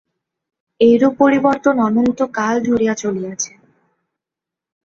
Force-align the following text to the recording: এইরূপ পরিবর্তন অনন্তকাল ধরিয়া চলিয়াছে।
এইরূপ 0.79 1.13
পরিবর্তন 1.19 1.75
অনন্তকাল 1.79 2.55
ধরিয়া 2.67 2.93
চলিয়াছে। 2.95 3.51